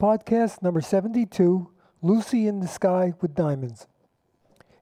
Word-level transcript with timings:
podcast 0.00 0.62
number 0.62 0.80
72 0.80 1.68
Lucy 2.02 2.46
in 2.46 2.60
the 2.60 2.68
Sky 2.68 3.14
with 3.20 3.34
Diamonds. 3.34 3.88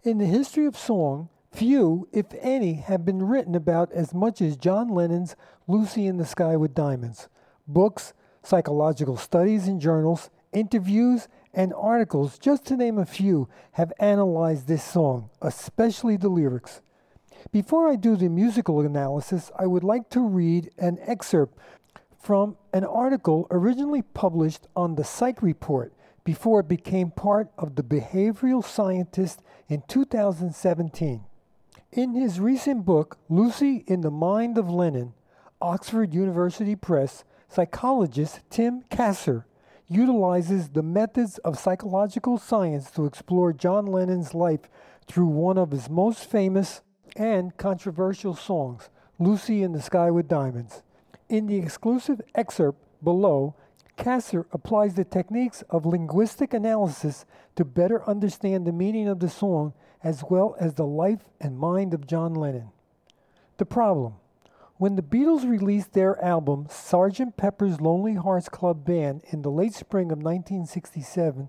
In 0.03 0.19
the 0.19 0.27
history 0.27 0.67
of 0.67 0.77
song, 0.77 1.31
few, 1.51 2.07
if 2.13 2.27
any, 2.39 2.75
have 2.75 3.07
been 3.07 3.23
written 3.23 3.55
about 3.55 3.91
as 3.93 4.13
much 4.13 4.43
as 4.43 4.59
John 4.59 4.89
Lennon's 4.89 5.35
Lucy 5.67 6.07
in 6.07 6.19
the 6.19 6.27
Sky 6.27 6.55
with 6.55 6.75
Diamonds. 6.75 7.31
Books, 7.67 8.13
psychological 8.43 9.17
studies 9.17 9.67
and 9.67 9.81
journals, 9.81 10.29
interviews, 10.53 11.29
and 11.55 11.73
articles, 11.73 12.39
just 12.39 12.67
to 12.67 12.77
name 12.77 12.99
a 12.99 13.07
few, 13.07 13.49
have 13.73 13.95
analyzed 13.99 14.69
this 14.69 14.85
song, 14.85 15.31
especially 15.41 16.19
the 16.19 16.29
lyrics. 16.29 16.83
Before 17.53 17.89
I 17.89 17.97
do 17.97 18.17
the 18.17 18.29
musical 18.29 18.83
analysis, 18.83 19.51
I 19.59 19.67
would 19.67 19.85
like 19.85 20.11
to 20.11 20.21
read 20.21 20.71
an 20.77 20.99
excerpt 21.01 21.57
from 22.19 22.57
an 22.73 22.85
article 22.85 23.47
originally 23.51 24.03
published 24.03 24.67
on 24.75 24.95
the 24.95 25.05
Psych 25.05 25.43
Report 25.43 25.93
before 26.25 26.61
it 26.61 26.69
became 26.69 27.11
part 27.11 27.51
of 27.57 27.77
the 27.77 27.83
Behavioral 27.83 28.65
Scientist 28.65 29.43
in 29.69 29.83
2017. 29.87 31.25
In 31.93 32.15
his 32.15 32.41
recent 32.41 32.85
book, 32.85 33.19
Lucy 33.29 33.85
in 33.87 34.01
the 34.01 34.11
Mind 34.11 34.59
of 34.59 34.69
Lennon, 34.69 35.15
Oxford 35.61 36.13
University 36.13 36.75
Press, 36.75 37.25
psychologist 37.49 38.41
Tim 38.51 38.83
Kasser 38.91 39.47
utilizes 39.89 40.71
the 40.71 40.83
methods 40.83 41.39
of 41.39 41.59
psychological 41.59 42.39
science 42.39 42.91
to 42.91 43.07
explore 43.07 43.53
John 43.53 43.87
Lennon's 43.87 44.35
life 44.35 44.69
through 45.07 45.27
one 45.27 45.57
of 45.57 45.71
his 45.71 45.89
most 45.89 46.29
famous 46.29 46.83
and 47.15 47.57
controversial 47.57 48.35
songs, 48.35 48.91
Lucy 49.19 49.63
in 49.63 49.73
the 49.73 49.81
Sky 49.81 50.11
with 50.11 50.29
Diamonds. 50.29 50.83
In 51.29 51.47
the 51.47 51.57
exclusive 51.57 52.21
excerpt 52.35 52.79
below, 53.03 53.55
Kasser 53.97 54.47
applies 54.53 54.95
the 54.95 55.05
techniques 55.05 55.63
of 55.71 55.87
linguistic 55.87 56.55
analysis 56.55 57.25
to 57.57 57.65
better 57.65 58.09
understand 58.09 58.67
the 58.67 58.73
meaning 58.73 59.09
of 59.09 59.19
the 59.19 59.29
song 59.29 59.73
as 60.05 60.23
well 60.29 60.55
as 60.61 60.75
the 60.75 60.87
life 60.87 61.25
and 61.41 61.59
mind 61.59 61.95
of 61.95 62.07
John 62.07 62.35
Lennon. 62.35 62.71
The 63.57 63.67
problem 63.67 64.15
when 64.77 64.95
the 64.95 65.03
Beatles 65.03 65.49
released 65.49 65.95
their 65.95 66.23
album 66.23 66.67
Sgt. 66.67 67.37
Pepper's 67.37 67.81
Lonely 67.81 68.15
Hearts 68.15 68.51
Club 68.51 68.85
Band 68.85 69.23
in 69.31 69.41
the 69.41 69.51
late 69.51 69.73
spring 69.73 70.13
of 70.13 70.19
1967, 70.19 71.49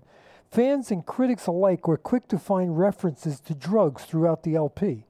fans 0.50 0.90
and 0.90 1.04
critics 1.04 1.46
alike 1.46 1.86
were 1.86 1.98
quick 1.98 2.26
to 2.28 2.38
find 2.38 2.78
references 2.78 3.38
to 3.40 3.54
drugs 3.54 4.04
throughout 4.04 4.42
the 4.42 4.54
LP. 4.54 5.04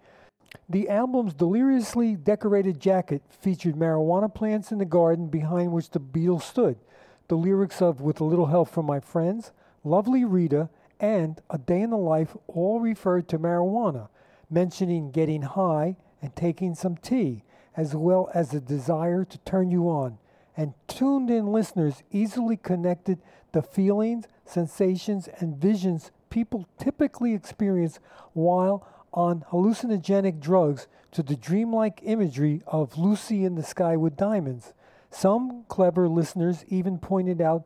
The 0.69 0.89
album's 0.89 1.35
deliriously 1.35 2.17
decorated 2.17 2.81
jacket 2.81 3.23
featured 3.29 3.75
marijuana 3.75 4.33
plants 4.33 4.73
in 4.73 4.79
the 4.79 4.85
garden 4.85 5.29
behind 5.29 5.73
which 5.73 5.91
the 5.91 6.01
Beatles 6.01 6.43
stood, 6.43 6.79
the 7.29 7.37
lyrics 7.37 7.83
of 7.83 8.01
With 8.01 8.21
a 8.21 8.25
Little 8.25 8.47
Help 8.47 8.69
from 8.69 8.87
My 8.87 9.01
Friends, 9.01 9.53
Lovely 9.85 10.25
Rita, 10.25 10.71
and 11.01 11.41
A 11.51 11.59
Day 11.59 11.83
in 11.83 11.91
the 11.91 11.97
Life 11.97 12.37
all 12.47 12.81
referred 12.81 13.29
to 13.29 13.39
marijuana, 13.39 14.09
mentioning 14.51 15.11
getting 15.11 15.43
high 15.43 15.97
and 16.23 16.35
taking 16.35 16.75
some 16.75 16.97
tea 16.97 17.45
as 17.77 17.95
well 17.95 18.29
as 18.35 18.53
a 18.53 18.61
desire 18.61 19.25
to 19.25 19.39
turn 19.39 19.71
you 19.71 19.89
on. 19.89 20.19
And 20.57 20.75
tuned 20.89 21.31
in 21.31 21.53
listeners 21.53 22.03
easily 22.11 22.57
connected 22.57 23.21
the 23.53 23.63
feelings, 23.63 24.27
sensations, 24.45 25.29
and 25.39 25.57
visions 25.57 26.11
people 26.31 26.67
typically 26.79 27.35
experience 27.35 28.01
while 28.33 28.87
on 29.13 29.45
hallucinogenic 29.51 30.41
drugs 30.41 30.87
to 31.13 31.23
the 31.23 31.37
dreamlike 31.37 32.01
imagery 32.03 32.63
of 32.67 32.99
Lucy 32.99 33.45
in 33.45 33.55
the 33.55 33.63
Sky 33.63 33.97
with 33.97 34.17
Diamonds. 34.17 34.73
Some 35.11 35.65
clever 35.69 36.09
listeners 36.09 36.65
even 36.69 36.99
pointed 36.99 37.41
out 37.41 37.65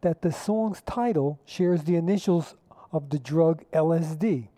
that 0.00 0.22
the 0.22 0.32
song's 0.32 0.80
title 0.82 1.38
shares 1.44 1.84
the 1.84 1.96
initials 1.96 2.54
of 2.92 3.10
the 3.10 3.18
drug 3.18 3.64
LSD. 3.72 4.48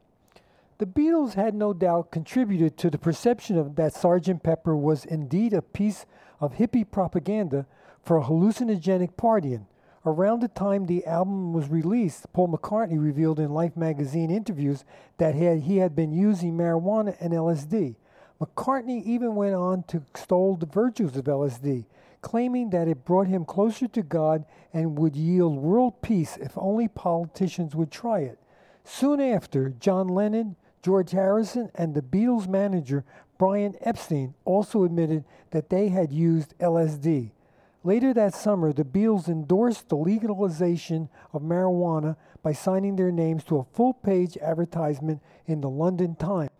The 0.79 0.87
Beatles 0.87 1.35
had 1.35 1.55
no 1.55 1.73
doubt 1.73 2.11
contributed 2.11 2.77
to 2.79 2.91
the 2.91 2.99
perception 2.99 3.57
of 3.57 3.77
that 3.77 3.95
Sgt. 3.95 4.43
Pepper 4.43 4.77
was 4.77 5.05
indeed 5.05 5.53
a 5.53 5.63
piece 5.63 6.07
of 6.41 6.55
hippie 6.55 6.91
propaganda 6.91 7.67
for 8.03 8.17
a 8.17 8.25
hallucinogenic 8.25 9.13
partying. 9.15 9.67
Around 10.05 10.41
the 10.41 10.49
time 10.49 10.87
the 10.87 11.07
album 11.07 11.53
was 11.53 11.69
released, 11.69 12.33
Paul 12.33 12.49
McCartney 12.49 13.01
revealed 13.01 13.39
in 13.39 13.55
Life 13.55 13.77
magazine 13.77 14.33
interviews 14.33 14.85
that 15.19 15.37
he 15.37 15.45
had, 15.45 15.61
he 15.61 15.77
had 15.77 15.95
been 15.95 16.13
using 16.13 16.57
marijuana 16.57 17.17
and 17.21 17.33
LSD. 17.33 17.95
McCartney 18.41 19.05
even 19.05 19.37
went 19.37 19.55
on 19.55 19.85
to 19.85 19.99
extol 19.99 20.57
the 20.57 20.67
virtues 20.67 21.17
of 21.17 21.27
LSD, 21.27 21.85
claiming 22.21 22.71
that 22.71 22.89
it 22.89 23.05
brought 23.05 23.29
him 23.29 23.45
closer 23.45 23.87
to 23.87 24.03
God 24.03 24.45
and 24.73 24.99
would 24.99 25.15
yield 25.15 25.57
world 25.57 26.03
peace 26.03 26.37
if 26.37 26.59
only 26.59 26.89
politicians 26.89 27.77
would 27.77 27.93
try 27.93 28.21
it. 28.21 28.41
Soon 28.85 29.21
after, 29.21 29.71
John 29.71 30.09
Lennon, 30.09 30.57
George 30.83 31.13
Harrison 31.13 31.71
and 31.77 31.95
the 31.95 32.03
Beatles 32.03 32.49
manager 32.49 33.05
Brian 33.39 33.77
Epstein 33.81 34.35
also 34.45 34.83
admitted 34.83 35.25
that 35.51 35.71
they 35.71 35.89
had 35.89 36.13
used 36.13 36.59
LSD. 36.59 37.31
Later 37.85 38.15
that 38.15 38.35
summer, 38.35 38.73
the 38.73 38.85
Beatles 38.85 39.29
endorsed 39.29 39.89
the 39.89 39.97
legalization 39.97 41.09
of 41.33 41.43
marijuana 41.43 42.17
by 42.43 42.53
signing 42.53 42.95
their 42.95 43.11
names 43.11 43.43
to 43.45 43.59
a 43.59 43.65
full 43.65 43.95
page 43.95 44.37
advertisement 44.39 45.21
in 45.47 45.61
the 45.61 45.71
London 45.71 46.15
Times. 46.15 46.51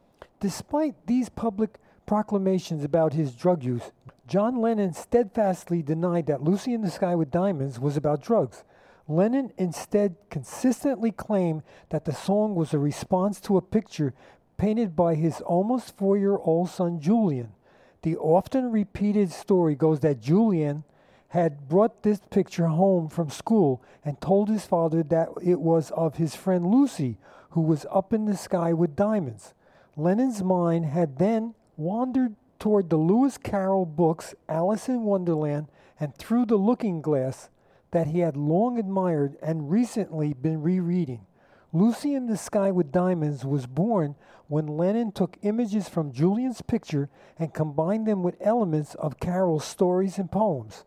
Despite 0.41 1.07
these 1.07 1.29
public 1.29 1.79
proclamations 2.07 2.83
about 2.83 3.13
his 3.13 3.37
drug 3.37 3.63
use, 3.63 3.93
John 4.27 4.57
Lennon 4.57 4.93
steadfastly 4.95 5.83
denied 5.83 6.27
that 6.27 6.43
Lucy 6.43 6.75
in 6.75 6.81
the 6.81 6.91
Sky 6.91 7.15
with 7.15 7.31
Diamonds 7.31 7.79
was 7.79 7.97
about 7.97 8.23
drugs. 8.23 8.65
Lennon 9.07 9.53
instead 9.59 10.17
consistently 10.31 11.13
claimed 11.13 11.63
that 11.91 12.05
the 12.05 12.13
song 12.13 12.57
was 12.57 12.75
a 12.75 12.79
response 12.79 13.41
to 13.43 13.57
a 13.57 13.63
picture 13.63 14.15
painted 14.57 14.97
by 14.97 15.15
his 15.15 15.41
almost 15.41 15.97
four 15.97 16.17
year 16.17 16.37
old 16.37 16.71
son 16.71 16.99
Julian. 17.01 17.53
The 18.03 18.17
often 18.17 18.73
repeated 18.73 19.31
story 19.31 19.77
goes 19.77 20.01
that 20.01 20.21
Julian 20.21 20.83
had 21.33 21.67
brought 21.67 22.03
this 22.03 22.21
picture 22.29 22.67
home 22.67 23.09
from 23.09 23.31
school 23.31 23.83
and 24.05 24.21
told 24.21 24.51
his 24.51 24.67
father 24.67 25.03
that 25.03 25.31
it 25.43 25.59
was 25.59 25.91
of 25.93 26.17
his 26.17 26.37
friend 26.37 26.67
Lucy, 26.67 27.17
who 27.53 27.63
was 27.63 27.87
up 27.91 28.13
in 28.13 28.27
the 28.27 28.37
sky 28.37 28.71
with 28.75 28.95
diamonds. 28.95 29.55
Lennon's 29.97 30.43
mind 30.43 30.85
had 30.85 31.17
then 31.17 31.55
wandered 31.79 32.37
toward 32.59 32.91
the 32.91 32.99
Lewis 32.99 33.39
Carroll 33.39 33.87
books 33.87 34.35
Alice 34.47 34.91
in 34.91 35.05
Wonderland 35.05 35.69
and 35.99 36.15
Through 36.15 36.45
the 36.45 36.57
Looking 36.57 37.01
Glass, 37.01 37.49
that 37.93 38.09
he 38.09 38.19
had 38.19 38.37
long 38.37 38.79
admired 38.79 39.39
and 39.41 39.71
recently 39.71 40.35
been 40.35 40.61
rereading. 40.61 41.25
Lucy 41.73 42.15
in 42.15 42.27
the 42.27 42.37
Sky 42.37 42.71
with 42.71 42.93
Diamonds 42.93 43.43
was 43.43 43.65
born 43.65 44.17
when 44.49 44.67
Lennon 44.67 45.13
took 45.13 45.39
images 45.41 45.89
from 45.89 46.13
Julian's 46.13 46.61
picture 46.61 47.09
and 47.39 47.55
combined 47.55 48.07
them 48.07 48.23
with 48.23 48.37
elements 48.39 48.95
of 48.97 49.19
Carroll's 49.19 49.65
stories 49.65 50.19
and 50.19 50.31
poems. 50.31 50.85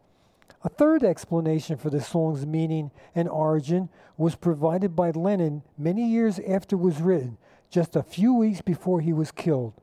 A 0.66 0.70
third 0.70 1.04
explanation 1.04 1.78
for 1.78 1.92
the 1.92 2.02
song's 2.02 2.44
meaning 2.44 2.90
and 3.14 3.30
origin 3.30 3.88
was 4.18 4.34
provided 4.34 4.96
by 4.96 5.12
Lennon 5.12 5.62
many 5.78 6.04
years 6.04 6.40
after 6.40 6.76
it 6.76 6.80
was 6.80 7.04
written, 7.04 7.38
just 7.70 7.96
a 7.96 8.02
few 8.02 8.34
weeks 8.34 8.62
before 8.62 9.00
he 9.00 9.14
was 9.14 9.30
killed. 9.30 9.74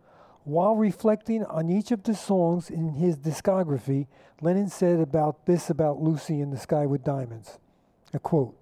While 0.43 0.75
reflecting 0.75 1.45
on 1.45 1.71
each 1.71 1.93
of 1.93 2.03
the 2.03 2.17
songs 2.17 2.69
in 2.69 2.95
his 2.95 3.17
discography, 3.17 4.09
Lennon 4.41 4.69
said 4.69 4.99
about 4.99 5.47
this 5.47 5.71
about 5.71 6.03
Lucy 6.03 6.41
in 6.41 6.51
the 6.51 6.59
Sky 6.59 6.85
with 6.85 7.05
Diamonds. 7.05 7.61
A 8.13 8.19
quote 8.19 8.57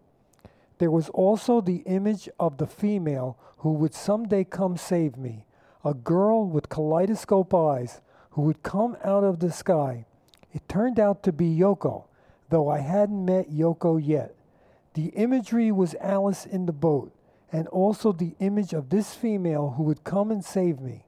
There 0.76 0.91
was 0.91 1.08
also 1.08 1.62
the 1.62 1.82
image 1.87 2.28
of 2.38 2.58
the 2.58 2.66
female 2.66 3.38
who 3.60 3.72
would 3.72 3.94
someday 3.94 4.44
come 4.44 4.76
save 4.76 5.16
me, 5.16 5.47
a 5.87 5.94
girl 5.94 6.44
with 6.44 6.69
kaleidoscope 6.69 7.54
eyes 7.54 8.02
who 8.32 8.42
would 8.42 8.62
come 8.62 8.98
out 9.02 9.25
of 9.25 9.38
the 9.38 9.50
sky. 9.50 10.04
It 10.52 10.69
turned 10.69 11.00
out 11.00 11.22
to 11.22 11.32
be 11.32 11.47
Yoko, 11.47 12.04
though 12.50 12.69
I 12.69 12.81
hadn't 12.81 13.25
met 13.25 13.50
Yoko 13.50 14.00
yet. 14.03 14.34
The 14.94 15.06
imagery 15.06 15.73
was 15.73 15.94
Alice 16.00 16.44
in 16.44 16.67
the 16.67 16.73
boat, 16.73 17.12
and 17.50 17.67
also 17.69 18.12
the 18.12 18.35
image 18.41 18.73
of 18.73 18.91
this 18.91 19.14
female 19.14 19.75
who 19.76 19.85
would 19.85 20.05
come 20.05 20.31
and 20.31 20.44
save 20.44 20.81
me 20.81 21.05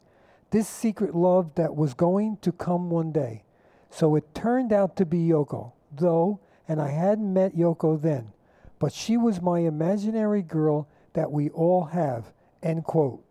this 0.53 0.69
secret 0.69 1.15
love 1.15 1.55
that 1.55 1.75
was 1.75 1.95
going 1.95 2.37
to 2.43 2.53
come 2.53 2.91
one 2.91 3.11
day. 3.11 3.43
So 3.91 4.15
it 4.15 4.35
turned 4.35 4.73
out 4.73 4.97
to 4.97 5.07
be 5.07 5.19
Yoko, 5.19 5.73
though, 5.91 6.41
and 6.69 6.81
I 6.81 6.91
hadn't 6.91 7.33
met 7.33 7.57
Yoko 7.57 8.01
then, 8.01 8.33
but 8.79 8.93
she 8.93 9.17
was 9.17 9.41
my 9.41 9.61
imaginary 9.61 10.43
girl 10.43 10.89
that 11.15 11.33
we 11.33 11.49
all 11.51 11.85
have. 11.87 12.33
End 12.63 12.85
quote. 12.85 13.25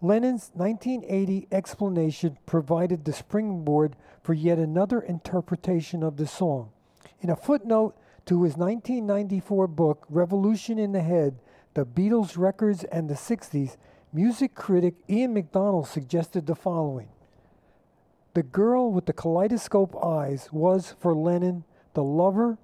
Lennon's 0.00 0.50
1980 0.54 1.48
explanation 1.52 2.38
provided 2.46 3.04
the 3.04 3.12
springboard 3.12 3.96
for 4.22 4.32
yet 4.32 4.58
another 4.58 5.00
interpretation 5.00 6.02
of 6.02 6.16
the 6.16 6.26
song. 6.26 6.70
In 7.20 7.28
a 7.28 7.36
footnote 7.36 7.96
to 8.26 8.44
his 8.44 8.56
1994 8.56 9.66
book, 9.66 10.06
Revolution 10.08 10.78
in 10.78 10.92
the 10.92 11.02
Head 11.02 11.38
The 11.74 11.84
Beatles' 11.84 12.38
Records 12.38 12.84
and 12.84 13.10
the 13.10 13.14
60s, 13.14 13.76
Music 14.12 14.54
critic 14.54 14.94
Ian 15.08 15.34
MacDonald 15.34 15.86
suggested 15.86 16.46
the 16.46 16.54
following. 16.54 17.08
The 18.34 18.42
girl 18.42 18.90
with 18.90 19.06
the 19.06 19.12
kaleidoscope 19.12 19.94
eyes 20.02 20.48
was, 20.50 20.94
for 20.98 21.14
Lennon, 21.14 21.64
the 21.94 22.02
lover, 22.02 22.58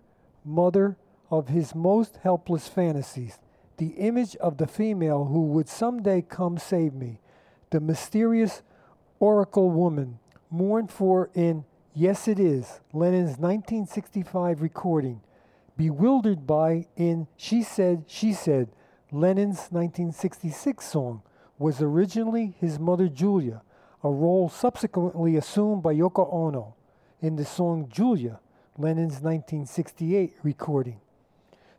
mother, 0.44 0.96
of 1.30 1.48
his 1.48 1.74
most 1.74 2.18
helpless 2.22 2.66
fantasies, 2.66 3.38
the 3.76 3.88
image 3.98 4.36
of 4.36 4.56
the 4.56 4.66
female 4.66 5.26
who 5.26 5.42
would 5.42 5.68
someday 5.68 6.22
come 6.22 6.56
save 6.56 6.94
me, 6.94 7.20
the 7.70 7.80
mysterious 7.80 8.62
oracle 9.18 9.70
woman, 9.70 10.18
mourned 10.50 10.90
for 10.90 11.30
in 11.34 11.64
Yes 11.98 12.28
It 12.28 12.38
Is, 12.38 12.80
Lennon's 12.92 13.38
1965 13.38 14.60
recording, 14.60 15.22
bewildered 15.78 16.46
by 16.46 16.88
in 16.94 17.26
She 17.38 17.62
Said, 17.62 18.04
She 18.06 18.34
Said, 18.34 18.68
Lennon's 19.10 19.70
1966 19.70 20.84
song, 20.84 21.22
was 21.58 21.80
originally 21.80 22.54
his 22.60 22.78
mother 22.78 23.08
Julia, 23.08 23.62
a 24.04 24.10
role 24.10 24.50
subsequently 24.50 25.36
assumed 25.36 25.82
by 25.82 25.94
Yoko 25.94 26.30
Ono 26.30 26.74
in 27.22 27.36
the 27.36 27.46
song 27.46 27.88
Julia, 27.90 28.40
Lennon's 28.76 29.22
1968 29.22 30.34
recording. 30.42 31.00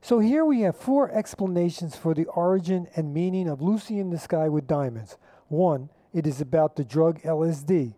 So 0.01 0.17
here 0.17 0.45
we 0.45 0.61
have 0.61 0.75
four 0.75 1.11
explanations 1.11 1.95
for 1.95 2.15
the 2.15 2.25
origin 2.25 2.87
and 2.95 3.13
meaning 3.13 3.47
of 3.47 3.61
Lucy 3.61 3.99
in 3.99 4.09
the 4.09 4.17
Sky 4.17 4.49
with 4.49 4.65
Diamonds. 4.65 5.15
One, 5.47 5.91
it 6.11 6.25
is 6.25 6.41
about 6.41 6.75
the 6.75 6.83
drug 6.83 7.21
LSD. 7.21 7.93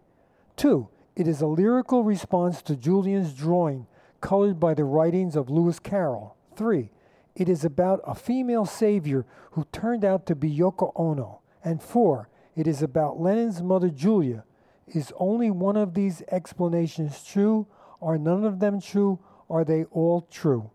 Two, 0.57 0.89
it 1.15 1.27
is 1.27 1.41
a 1.41 1.47
lyrical 1.47 2.03
response 2.03 2.61
to 2.63 2.75
Julian's 2.75 3.33
drawing, 3.33 3.87
colored 4.21 4.59
by 4.59 4.73
the 4.73 4.83
writings 4.83 5.35
of 5.35 5.49
Lewis 5.49 5.79
Carroll. 5.79 6.35
Three, 6.55 6.91
it 7.35 7.47
is 7.47 7.63
about 7.63 8.01
a 8.05 8.15
female 8.15 8.65
savior 8.65 9.25
who 9.51 9.65
turned 9.71 10.03
out 10.03 10.25
to 10.25 10.35
be 10.35 10.49
Yoko 10.49 10.91
Ono. 10.95 11.41
And 11.63 11.81
four, 11.81 12.29
it 12.55 12.67
is 12.67 12.81
about 12.81 13.19
Lennon's 13.19 13.61
mother 13.61 13.89
Julia. 13.89 14.43
Is 14.87 15.13
only 15.17 15.51
one 15.51 15.77
of 15.77 15.93
these 15.93 16.21
explanations 16.31 17.23
true? 17.23 17.67
Are 18.01 18.17
none 18.17 18.43
of 18.43 18.59
them 18.59 18.81
true? 18.81 19.19
Are 19.49 19.63
they 19.63 19.85
all 19.85 20.21
true? 20.29 20.71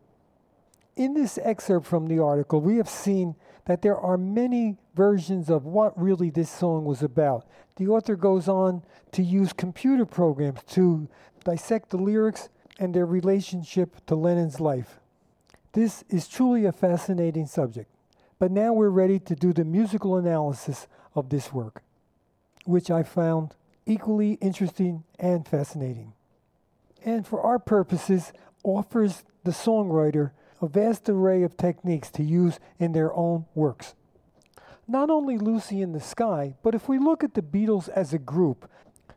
In 0.96 1.14
this 1.14 1.38
excerpt 1.42 1.86
from 1.86 2.06
the 2.06 2.20
article, 2.20 2.60
we 2.60 2.76
have 2.76 2.88
seen 2.88 3.34
that 3.66 3.82
there 3.82 3.96
are 3.96 4.16
many 4.16 4.76
versions 4.94 5.50
of 5.50 5.64
what 5.64 6.00
really 6.00 6.30
this 6.30 6.50
song 6.50 6.84
was 6.84 7.02
about. 7.02 7.46
The 7.76 7.88
author 7.88 8.14
goes 8.14 8.46
on 8.46 8.82
to 9.12 9.22
use 9.22 9.52
computer 9.52 10.06
programs 10.06 10.62
to 10.70 11.08
dissect 11.42 11.90
the 11.90 11.96
lyrics 11.96 12.48
and 12.78 12.94
their 12.94 13.06
relationship 13.06 14.04
to 14.06 14.14
Lennon's 14.14 14.60
life. 14.60 15.00
This 15.72 16.04
is 16.08 16.28
truly 16.28 16.64
a 16.64 16.72
fascinating 16.72 17.46
subject. 17.46 17.90
But 18.38 18.52
now 18.52 18.72
we're 18.72 18.90
ready 18.90 19.18
to 19.20 19.34
do 19.34 19.52
the 19.52 19.64
musical 19.64 20.16
analysis 20.16 20.86
of 21.14 21.30
this 21.30 21.52
work, 21.52 21.82
which 22.64 22.90
I 22.90 23.02
found 23.02 23.54
equally 23.86 24.34
interesting 24.34 25.04
and 25.18 25.46
fascinating. 25.46 26.12
And 27.04 27.26
for 27.26 27.40
our 27.40 27.58
purposes, 27.58 28.32
offers 28.62 29.24
the 29.44 29.50
songwriter 29.50 30.30
a 30.64 30.68
vast 30.68 31.08
array 31.08 31.42
of 31.42 31.56
techniques 31.56 32.10
to 32.10 32.22
use 32.22 32.58
in 32.78 32.92
their 32.92 33.12
own 33.14 33.44
works. 33.54 33.94
Not 34.88 35.10
only 35.10 35.36
Lucy 35.38 35.82
in 35.82 35.92
the 35.92 36.00
Sky, 36.00 36.54
but 36.62 36.74
if 36.74 36.88
we 36.88 36.98
look 36.98 37.22
at 37.22 37.34
the 37.34 37.42
Beatles 37.42 37.88
as 37.90 38.12
a 38.12 38.18
group, 38.18 38.68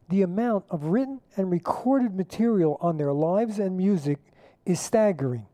the 0.10 0.22
amount 0.22 0.66
of 0.70 0.86
written 0.86 1.22
and 1.36 1.50
recorded 1.50 2.16
material 2.16 2.78
on 2.82 2.98
their 2.98 3.14
lives 3.14 3.60
and 3.60 3.76
music 3.76 4.20
is 4.66 4.80
staggering. 4.80 5.46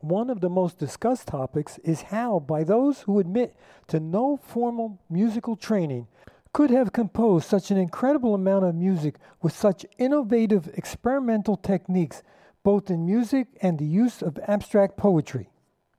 One 0.00 0.28
of 0.28 0.40
the 0.40 0.50
most 0.50 0.78
discussed 0.78 1.28
topics 1.28 1.78
is 1.78 2.02
how, 2.02 2.40
by 2.40 2.64
those 2.64 3.02
who 3.02 3.18
admit 3.18 3.54
to 3.88 4.00
no 4.00 4.36
formal 4.36 4.98
musical 5.08 5.56
training, 5.56 6.08
could 6.52 6.70
have 6.70 6.92
composed 6.92 7.48
such 7.48 7.70
an 7.70 7.76
incredible 7.76 8.34
amount 8.34 8.64
of 8.64 8.74
music 8.74 9.16
with 9.42 9.54
such 9.54 9.86
innovative 9.98 10.68
experimental 10.74 11.56
techniques 11.56 12.22
both 12.64 12.90
in 12.90 13.06
music 13.06 13.46
and 13.62 13.78
the 13.78 13.84
use 13.84 14.22
of 14.22 14.38
abstract 14.48 14.96
poetry. 14.96 15.50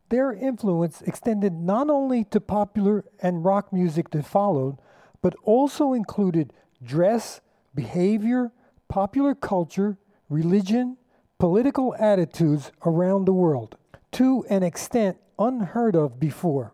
Their 0.10 0.34
influence 0.34 1.02
extended 1.04 1.54
not 1.54 1.90
only 1.90 2.26
to 2.26 2.42
popular 2.42 3.06
and 3.22 3.46
rock 3.46 3.72
music 3.72 4.10
that 4.10 4.26
followed, 4.26 4.78
but 5.22 5.36
also 5.44 5.94
included 5.94 6.52
dress, 6.84 7.40
behavior, 7.74 8.52
popular 8.90 9.34
culture, 9.34 9.98
religion, 10.30 10.98
political 11.40 11.96
attitudes 11.98 12.72
around 12.86 13.26
the 13.26 13.34
world, 13.34 13.78
to 14.12 14.46
an 14.50 14.64
extent 14.64 15.18
unheard 15.40 15.96
of 15.96 16.20
before. 16.20 16.74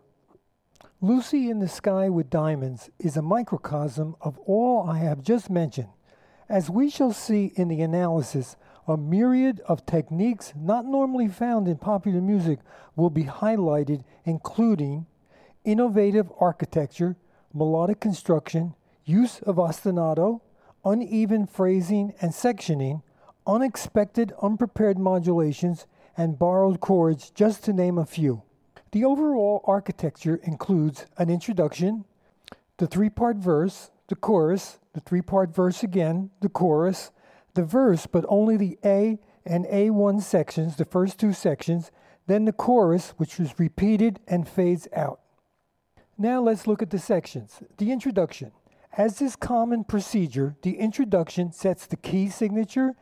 Lucy 1.00 1.50
in 1.50 1.58
the 1.58 1.68
Sky 1.68 2.08
with 2.08 2.30
Diamonds 2.30 2.88
is 2.98 3.16
a 3.16 3.22
microcosm 3.22 4.14
of 4.20 4.38
all 4.46 4.88
I 4.88 4.98
have 4.98 5.22
just 5.22 5.50
mentioned. 5.50 5.88
As 6.48 6.70
we 6.70 6.88
shall 6.88 7.12
see 7.12 7.52
in 7.56 7.68
the 7.68 7.82
analysis, 7.82 8.56
a 8.92 8.96
myriad 8.98 9.58
of 9.66 9.86
techniques 9.86 10.52
not 10.54 10.84
normally 10.84 11.26
found 11.26 11.66
in 11.66 11.78
popular 11.78 12.20
music 12.20 12.58
will 12.94 13.08
be 13.08 13.24
highlighted, 13.24 14.04
including 14.24 15.06
innovative 15.64 16.30
architecture, 16.38 17.16
melodic 17.54 18.00
construction, 18.00 18.74
use 19.06 19.40
of 19.40 19.56
ostinato, 19.56 20.42
uneven 20.84 21.46
phrasing 21.46 22.12
and 22.20 22.32
sectioning, 22.32 23.02
unexpected, 23.46 24.32
unprepared 24.42 24.98
modulations, 24.98 25.86
and 26.14 26.38
borrowed 26.38 26.80
chords, 26.80 27.30
just 27.30 27.64
to 27.64 27.72
name 27.72 27.96
a 27.96 28.04
few. 28.04 28.42
The 28.90 29.06
overall 29.06 29.64
architecture 29.64 30.38
includes 30.42 31.06
an 31.16 31.30
introduction, 31.30 32.04
the 32.76 32.86
three 32.86 33.08
part 33.08 33.38
verse, 33.38 33.90
the 34.08 34.16
chorus, 34.16 34.78
the 34.92 35.00
three 35.00 35.22
part 35.22 35.54
verse 35.54 35.82
again, 35.82 36.30
the 36.42 36.50
chorus, 36.50 37.10
the 37.54 37.64
verse, 37.64 38.06
but 38.06 38.24
only 38.28 38.56
the 38.56 38.78
A 38.84 39.18
and 39.44 39.66
A1 39.66 40.22
sections, 40.22 40.76
the 40.76 40.84
first 40.84 41.18
two 41.18 41.32
sections, 41.32 41.90
then 42.26 42.44
the 42.44 42.52
chorus, 42.52 43.10
which 43.16 43.38
was 43.38 43.58
repeated 43.58 44.20
and 44.26 44.48
fades 44.48 44.88
out. 44.94 45.20
Now 46.16 46.40
let's 46.40 46.66
look 46.66 46.82
at 46.82 46.90
the 46.90 46.98
sections. 46.98 47.62
The 47.78 47.90
introduction. 47.90 48.52
As 48.96 49.22
is 49.22 49.36
common 49.36 49.84
procedure, 49.84 50.54
the 50.62 50.78
introduction 50.78 51.52
sets 51.52 51.86
the 51.86 51.96
key 51.96 52.28
signature, 52.28 52.94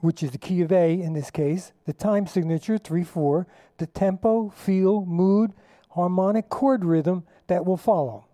which 0.00 0.22
is 0.22 0.30
the 0.30 0.38
key 0.38 0.62
of 0.62 0.72
A 0.72 1.00
in 1.00 1.12
this 1.12 1.30
case, 1.30 1.72
the 1.84 1.92
time 1.92 2.26
signature, 2.26 2.78
3 2.78 3.04
4, 3.04 3.46
the 3.76 3.86
tempo, 3.86 4.48
feel, 4.48 5.04
mood, 5.04 5.52
harmonic 5.90 6.48
chord 6.48 6.84
rhythm 6.84 7.24
that 7.46 7.64
will 7.64 7.76
follow. 7.76 8.26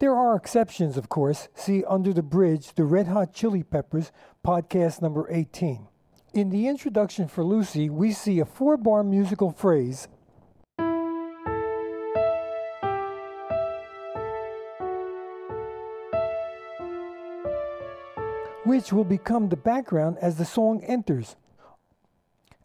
There 0.00 0.16
are 0.16 0.34
exceptions, 0.34 0.96
of 0.96 1.10
course. 1.10 1.48
See 1.54 1.84
Under 1.84 2.12
the 2.12 2.22
Bridge, 2.22 2.74
the 2.74 2.84
Red 2.84 3.08
Hot 3.08 3.34
Chili 3.34 3.62
Peppers, 3.62 4.10
podcast 4.46 5.02
number 5.02 5.26
18. 5.30 5.86
In 6.32 6.48
the 6.48 6.66
introduction 6.66 7.28
for 7.28 7.44
Lucy, 7.44 7.90
we 7.90 8.12
see 8.12 8.40
a 8.40 8.46
four 8.46 8.76
bar 8.78 9.02
musical 9.02 9.50
phrase 9.50 10.08
which 18.64 18.92
will 18.92 19.04
become 19.04 19.48
the 19.48 19.56
background 19.56 20.16
as 20.22 20.36
the 20.36 20.44
song 20.44 20.82
enters. 20.84 21.36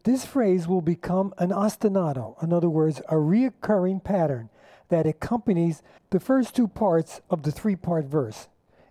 This 0.03 0.23
phrase 0.23 0.67
will 0.67 0.81
become 0.81 1.33
an 1.39 1.49
ostinato, 1.49 2.41
in 2.43 2.53
other 2.53 2.69
words, 2.69 2.99
a 3.09 3.15
reoccurring 3.15 4.03
pattern 4.03 4.49
that 4.89 5.07
accompanies 5.07 5.81
the 6.11 6.19
first 6.19 6.55
two 6.55 6.67
parts 6.67 7.21
of 7.29 7.43
the 7.43 7.51
three 7.51 7.75
part 7.75 8.05
verse. 8.05 8.47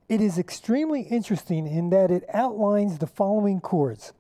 It 0.07 0.21
is 0.21 0.39
extremely 0.39 1.01
interesting 1.01 1.67
in 1.67 1.89
that 1.89 2.11
it 2.11 2.25
outlines 2.33 2.99
the 2.99 3.07
following 3.07 3.61
chords. 3.61 4.13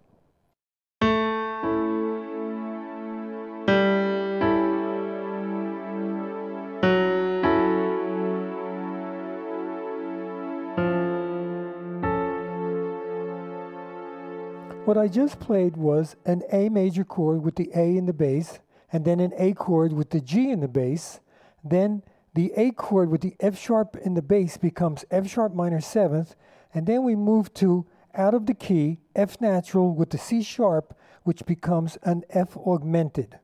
What 14.86 14.96
I 14.96 15.08
just 15.08 15.38
played 15.38 15.76
was 15.76 16.16
an 16.24 16.42
A 16.50 16.70
major 16.70 17.04
chord 17.04 17.42
with 17.42 17.56
the 17.56 17.70
A 17.74 17.96
in 17.98 18.06
the 18.06 18.14
bass, 18.14 18.58
and 18.90 19.04
then 19.04 19.20
an 19.20 19.32
A 19.36 19.52
chord 19.52 19.92
with 19.92 20.10
the 20.10 20.20
G 20.20 20.50
in 20.50 20.60
the 20.60 20.68
bass, 20.68 21.20
then 21.62 22.02
the 22.34 22.52
A 22.56 22.72
chord 22.72 23.10
with 23.10 23.20
the 23.20 23.36
F 23.40 23.58
sharp 23.58 23.96
in 23.96 24.14
the 24.14 24.22
bass 24.22 24.56
becomes 24.56 25.04
F 25.10 25.28
sharp 25.28 25.54
minor 25.54 25.80
seventh, 25.80 26.34
and 26.72 26.86
then 26.86 27.04
we 27.04 27.14
move 27.14 27.54
to 27.54 27.86
out 28.14 28.34
of 28.34 28.46
the 28.46 28.54
key 28.54 28.98
F 29.14 29.40
natural 29.40 29.94
with 29.94 30.10
the 30.10 30.18
C 30.18 30.42
sharp, 30.42 30.96
which 31.22 31.46
becomes 31.46 31.96
an 32.02 32.24
F 32.30 32.56
augmented. 32.56 33.38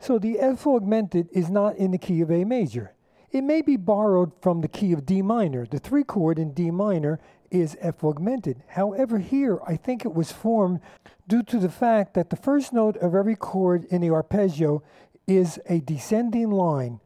So 0.00 0.18
the 0.18 0.38
F 0.38 0.66
augmented 0.66 1.28
is 1.32 1.50
not 1.50 1.76
in 1.76 1.92
the 1.92 1.98
key 1.98 2.20
of 2.20 2.30
A 2.30 2.44
major. 2.44 2.94
It 3.30 3.42
may 3.42 3.62
be 3.62 3.76
borrowed 3.76 4.32
from 4.40 4.60
the 4.60 4.68
key 4.68 4.92
of 4.92 5.04
D 5.04 5.22
minor. 5.22 5.66
The 5.66 5.78
three 5.78 6.04
chord 6.04 6.38
in 6.38 6.52
D 6.54 6.70
minor 6.70 7.20
is 7.50 7.76
F 7.80 8.02
augmented. 8.02 8.62
However, 8.68 9.18
here 9.18 9.60
I 9.66 9.76
think 9.76 10.04
it 10.04 10.14
was 10.14 10.32
formed 10.32 10.80
due 11.26 11.42
to 11.44 11.58
the 11.58 11.68
fact 11.68 12.14
that 12.14 12.30
the 12.30 12.36
first 12.36 12.72
note 12.72 12.96
of 12.96 13.14
every 13.14 13.36
chord 13.36 13.84
in 13.86 14.00
the 14.00 14.10
arpeggio 14.10 14.82
is 15.26 15.58
a 15.66 15.80
descending 15.80 16.50
line 16.50 17.00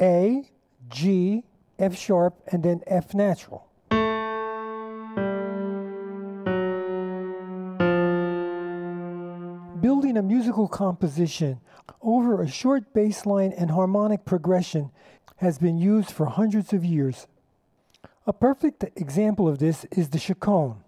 A, 0.00 0.50
G, 0.88 1.44
F 1.78 1.96
sharp, 1.96 2.34
and 2.52 2.62
then 2.62 2.82
F 2.86 3.14
natural. 3.14 3.66
Building 9.80 10.16
a 10.16 10.22
musical 10.22 10.68
composition 10.68 11.60
over 12.02 12.40
a 12.40 12.48
short 12.48 12.92
bass 12.92 13.24
line 13.24 13.52
and 13.52 13.70
harmonic 13.70 14.24
progression 14.24 14.90
has 15.36 15.58
been 15.58 15.78
used 15.78 16.10
for 16.10 16.26
hundreds 16.26 16.72
of 16.72 16.84
years. 16.84 17.26
A 18.26 18.32
perfect 18.32 18.84
example 18.96 19.48
of 19.48 19.58
this 19.58 19.84
is 19.92 20.08
the 20.08 20.18
chaconne. 20.18 20.82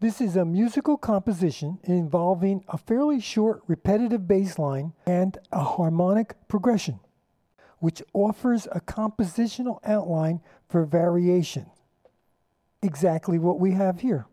This 0.00 0.20
is 0.20 0.36
a 0.36 0.44
musical 0.44 0.96
composition 0.96 1.78
involving 1.84 2.64
a 2.68 2.78
fairly 2.78 3.20
short 3.20 3.62
repetitive 3.66 4.28
bass 4.28 4.58
line 4.58 4.92
and 5.06 5.38
a 5.52 5.62
harmonic 5.62 6.34
progression, 6.48 7.00
which 7.80 8.02
offers 8.12 8.66
a 8.72 8.80
compositional 8.80 9.78
outline 9.84 10.40
for 10.68 10.84
variation. 10.84 11.66
Exactly 12.82 13.38
what 13.38 13.58
we 13.58 13.72
have 13.72 14.00
here. 14.00 14.26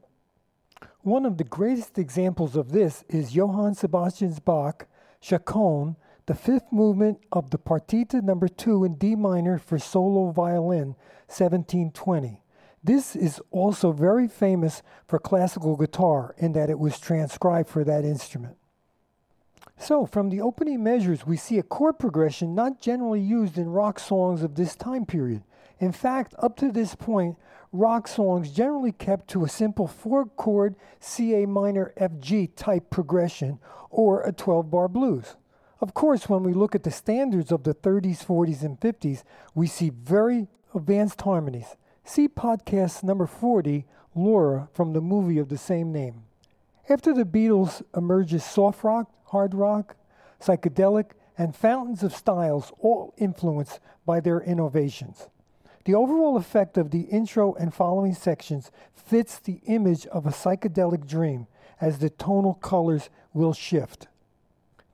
One 1.01 1.25
of 1.25 1.37
the 1.37 1.43
greatest 1.43 1.97
examples 1.97 2.55
of 2.55 2.71
this 2.71 3.03
is 3.09 3.35
Johann 3.35 3.75
Sebastian 3.75 4.35
Bach 4.43 4.87
Chaconne, 5.21 5.95
the 6.25 6.35
fifth 6.35 6.71
movement 6.71 7.19
of 7.31 7.51
the 7.51 7.59
Partita 7.59 8.21
number 8.21 8.47
2 8.47 8.83
in 8.83 8.95
D 8.95 9.15
minor 9.15 9.59
for 9.59 9.77
solo 9.77 10.31
violin, 10.31 10.95
1720. 11.27 12.41
This 12.83 13.15
is 13.15 13.41
also 13.49 13.91
very 13.91 14.27
famous 14.27 14.83
for 15.07 15.17
classical 15.17 15.75
guitar 15.75 16.35
in 16.37 16.53
that 16.53 16.69
it 16.69 16.77
was 16.77 16.99
transcribed 16.99 17.69
for 17.69 17.83
that 17.83 18.05
instrument. 18.05 18.57
So, 19.77 20.05
from 20.05 20.29
the 20.29 20.41
opening 20.41 20.83
measures, 20.83 21.27
we 21.27 21.37
see 21.37 21.57
a 21.57 21.63
chord 21.63 21.99
progression 21.99 22.55
not 22.55 22.79
generally 22.79 23.19
used 23.19 23.57
in 23.57 23.69
rock 23.69 23.99
songs 23.99 24.41
of 24.41 24.55
this 24.55 24.75
time 24.75 25.05
period. 25.05 25.43
In 25.79 25.91
fact, 25.91 26.33
up 26.39 26.55
to 26.57 26.71
this 26.71 26.95
point, 26.95 27.37
rock 27.73 28.07
songs 28.07 28.51
generally 28.51 28.93
kept 28.93 29.27
to 29.29 29.43
a 29.43 29.49
simple 29.49 29.87
four 29.87 30.25
chord 30.25 30.75
CA 30.99 31.45
minor 31.45 31.93
FG 31.99 32.55
type 32.55 32.89
progression 32.89 33.59
or 33.89 34.23
a 34.23 34.31
12 34.31 34.71
bar 34.71 34.87
blues. 34.87 35.35
Of 35.81 35.93
course, 35.93 36.29
when 36.29 36.43
we 36.43 36.53
look 36.53 36.73
at 36.73 36.83
the 36.83 36.91
standards 36.91 37.51
of 37.51 37.63
the 37.63 37.73
30s, 37.73 38.25
40s, 38.25 38.63
and 38.63 38.79
50s, 38.79 39.23
we 39.53 39.67
see 39.67 39.89
very 39.89 40.47
advanced 40.73 41.21
harmonies. 41.21 41.75
See 42.03 42.27
podcast 42.27 43.03
number 43.03 43.27
40, 43.27 43.85
Laura, 44.15 44.69
from 44.73 44.93
the 44.93 45.01
movie 45.01 45.37
of 45.37 45.49
the 45.49 45.57
same 45.57 45.91
name. 45.91 46.24
After 46.87 47.13
the 47.15 47.23
Beatles 47.23 47.81
emerges 47.95 48.43
soft 48.43 48.83
rock, 48.83 49.09
hard 49.25 49.55
rock, 49.55 49.95
psychedelic, 50.39 51.11
and 51.35 51.55
fountains 51.55 52.03
of 52.03 52.15
styles, 52.15 52.71
all 52.79 53.13
influenced 53.17 53.79
by 54.05 54.19
their 54.19 54.39
innovations. 54.39 55.27
The 55.85 55.95
overall 55.95 56.37
effect 56.37 56.77
of 56.77 56.91
the 56.91 57.01
intro 57.01 57.55
and 57.55 57.73
following 57.73 58.13
sections 58.13 58.71
fits 58.93 59.39
the 59.39 59.61
image 59.65 60.05
of 60.07 60.27
a 60.27 60.31
psychedelic 60.31 61.07
dream 61.07 61.47
as 61.81 61.97
the 61.97 62.11
tonal 62.11 62.53
colors 62.53 63.09
will 63.33 63.53
shift. 63.53 64.07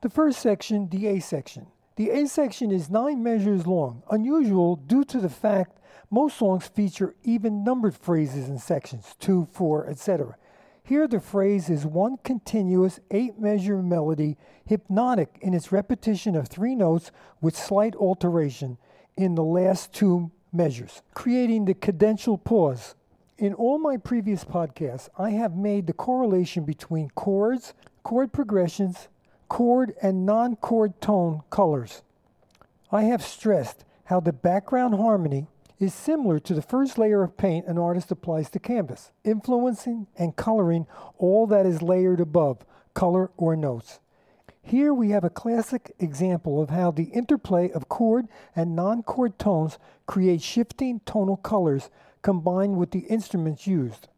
The 0.00 0.10
first 0.10 0.40
section, 0.40 0.88
the 0.88 1.06
A 1.08 1.20
section. 1.20 1.66
The 1.96 2.10
A 2.10 2.26
section 2.26 2.70
is 2.70 2.88
nine 2.88 3.22
measures 3.22 3.66
long, 3.66 4.02
unusual 4.10 4.76
due 4.76 5.04
to 5.04 5.20
the 5.20 5.28
fact 5.28 5.78
most 6.10 6.38
songs 6.38 6.66
feature 6.66 7.14
even 7.22 7.64
numbered 7.64 7.94
phrases 7.94 8.48
and 8.48 8.60
sections, 8.60 9.14
two, 9.18 9.46
four, 9.52 9.88
etc. 9.88 10.36
Here, 10.84 11.06
the 11.06 11.20
phrase 11.20 11.70
is 11.70 11.86
one 11.86 12.18
continuous 12.24 12.98
eight 13.10 13.38
measure 13.38 13.82
melody, 13.82 14.36
hypnotic 14.64 15.38
in 15.40 15.54
its 15.54 15.70
repetition 15.70 16.34
of 16.34 16.48
three 16.48 16.74
notes 16.74 17.12
with 17.40 17.56
slight 17.56 17.94
alteration 17.94 18.78
in 19.16 19.36
the 19.36 19.44
last 19.44 19.92
two 19.92 20.32
measures, 20.52 21.02
creating 21.14 21.64
the 21.64 21.74
cadential 21.74 22.42
pause. 22.42 22.96
In 23.38 23.54
all 23.54 23.78
my 23.78 23.96
previous 23.96 24.44
podcasts, 24.44 25.08
I 25.16 25.30
have 25.30 25.56
made 25.56 25.86
the 25.86 25.92
correlation 25.92 26.64
between 26.64 27.10
chords, 27.10 27.74
chord 28.02 28.32
progressions, 28.32 29.08
chord 29.48 29.94
and 30.02 30.26
non 30.26 30.56
chord 30.56 31.00
tone 31.00 31.42
colors. 31.50 32.02
I 32.90 33.04
have 33.04 33.22
stressed 33.22 33.84
how 34.04 34.20
the 34.20 34.32
background 34.32 34.94
harmony 34.96 35.46
is 35.82 35.94
similar 35.94 36.38
to 36.38 36.54
the 36.54 36.62
first 36.62 36.98
layer 36.98 37.22
of 37.22 37.36
paint 37.36 37.66
an 37.66 37.78
artist 37.78 38.10
applies 38.10 38.50
to 38.50 38.58
canvas, 38.58 39.10
influencing 39.24 40.06
and 40.16 40.36
coloring 40.36 40.86
all 41.18 41.46
that 41.46 41.66
is 41.66 41.82
layered 41.82 42.20
above, 42.20 42.64
color 42.94 43.30
or 43.36 43.56
notes. 43.56 44.00
Here 44.62 44.94
we 44.94 45.10
have 45.10 45.24
a 45.24 45.30
classic 45.30 45.92
example 45.98 46.62
of 46.62 46.70
how 46.70 46.90
the 46.92 47.04
interplay 47.04 47.70
of 47.70 47.88
chord 47.88 48.28
and 48.54 48.76
non 48.76 49.02
chord 49.02 49.38
tones 49.38 49.78
create 50.06 50.40
shifting 50.40 51.00
tonal 51.04 51.36
colors 51.36 51.90
combined 52.22 52.76
with 52.76 52.92
the 52.92 53.00
instruments 53.00 53.66
used. 53.66 54.08